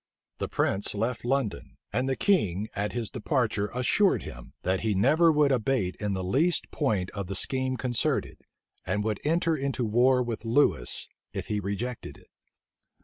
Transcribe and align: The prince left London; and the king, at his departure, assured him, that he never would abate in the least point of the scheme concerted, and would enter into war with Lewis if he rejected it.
The 0.39 0.47
prince 0.49 0.95
left 0.95 1.23
London; 1.23 1.77
and 1.93 2.09
the 2.09 2.15
king, 2.15 2.69
at 2.75 2.91
his 2.93 3.11
departure, 3.11 3.69
assured 3.71 4.23
him, 4.23 4.53
that 4.63 4.81
he 4.81 4.95
never 4.95 5.31
would 5.31 5.51
abate 5.51 5.95
in 5.99 6.13
the 6.13 6.23
least 6.23 6.71
point 6.71 7.11
of 7.11 7.27
the 7.27 7.35
scheme 7.35 7.77
concerted, 7.77 8.39
and 8.83 9.03
would 9.03 9.19
enter 9.23 9.55
into 9.55 9.85
war 9.85 10.23
with 10.23 10.43
Lewis 10.43 11.07
if 11.33 11.49
he 11.49 11.59
rejected 11.59 12.17
it. 12.17 12.31